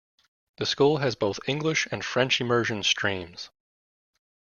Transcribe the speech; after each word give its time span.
The 0.57 0.65
school 0.65 0.97
has 0.97 1.13
both 1.15 1.39
English 1.45 1.87
and 1.91 2.03
French 2.03 2.41
Immersion 2.41 2.81
streams. 2.81 3.51